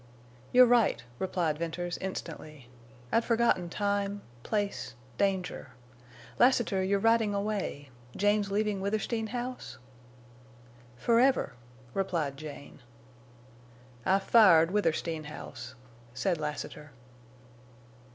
"You're 0.51 0.65
right," 0.65 1.03
replied 1.19 1.59
Venters, 1.59 1.99
instantly. 1.99 2.67
"I'd 3.11 3.23
forgotten 3.23 3.69
time—place—danger. 3.69 5.73
Lassiter, 6.39 6.83
you're 6.83 6.97
riding 6.97 7.35
away. 7.35 7.91
Jane's 8.15 8.49
leaving 8.49 8.81
Withersteen 8.81 9.27
House?" 9.27 9.77
"Forever," 10.97 11.53
replied 11.93 12.35
Jane. 12.35 12.81
"I 14.03 14.17
fired 14.17 14.71
Withersteen 14.71 15.25
House," 15.25 15.75
said 16.15 16.39
Lassiter. 16.39 16.93